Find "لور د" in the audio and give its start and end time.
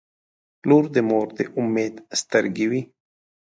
0.67-0.97